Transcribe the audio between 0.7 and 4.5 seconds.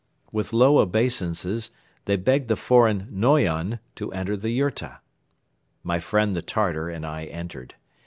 obeisances they begged the foreign "Noyon" to enter the